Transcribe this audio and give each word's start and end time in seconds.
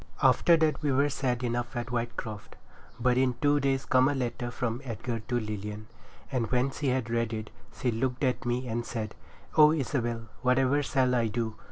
After 0.23 0.57
that 0.57 0.81
we 0.81 0.91
were 0.91 1.09
sad 1.09 1.43
enough 1.43 1.75
at 1.75 1.89
Whitecroft. 1.91 2.55
But 2.99 3.19
in 3.19 3.35
two 3.39 3.59
days 3.59 3.85
come 3.85 4.09
a 4.09 4.15
letter 4.15 4.49
from 4.49 4.81
Edgar 4.83 5.19
to 5.19 5.39
Lilian; 5.39 5.85
and 6.31 6.49
when 6.49 6.71
she 6.71 6.87
had 6.87 7.11
read 7.11 7.33
it, 7.33 7.51
she 7.79 7.91
looked 7.91 8.23
at 8.23 8.43
me 8.43 8.67
and 8.67 8.83
said, 8.83 9.13
'O 9.57 9.71
Isabel, 9.71 10.23
whatever 10.41 10.81
shall 10.81 11.13
I 11.13 11.27
do? 11.27 11.53